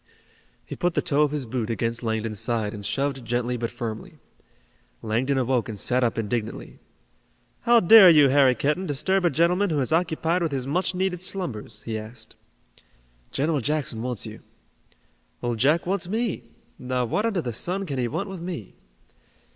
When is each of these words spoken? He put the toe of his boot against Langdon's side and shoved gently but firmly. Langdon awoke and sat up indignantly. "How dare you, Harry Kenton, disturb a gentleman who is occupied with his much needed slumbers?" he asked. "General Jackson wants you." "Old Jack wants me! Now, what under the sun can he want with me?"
He 0.65 0.75
put 0.75 0.95
the 0.95 1.01
toe 1.03 1.21
of 1.21 1.29
his 1.29 1.45
boot 1.45 1.69
against 1.69 2.01
Langdon's 2.01 2.39
side 2.39 2.73
and 2.73 2.83
shoved 2.83 3.23
gently 3.23 3.55
but 3.55 3.69
firmly. 3.69 4.17
Langdon 5.03 5.37
awoke 5.37 5.69
and 5.69 5.79
sat 5.79 6.03
up 6.03 6.17
indignantly. 6.17 6.79
"How 7.69 7.79
dare 7.79 8.09
you, 8.09 8.29
Harry 8.29 8.55
Kenton, 8.55 8.87
disturb 8.87 9.25
a 9.25 9.29
gentleman 9.29 9.69
who 9.69 9.79
is 9.79 9.93
occupied 9.93 10.41
with 10.41 10.53
his 10.53 10.65
much 10.65 10.95
needed 10.95 11.21
slumbers?" 11.21 11.83
he 11.83 11.99
asked. 11.99 12.35
"General 13.29 13.61
Jackson 13.61 14.01
wants 14.01 14.25
you." 14.25 14.39
"Old 15.43 15.59
Jack 15.59 15.85
wants 15.85 16.09
me! 16.09 16.45
Now, 16.79 17.05
what 17.05 17.27
under 17.27 17.41
the 17.43 17.53
sun 17.53 17.85
can 17.85 17.99
he 17.99 18.07
want 18.07 18.27
with 18.27 18.41
me?" 18.41 18.73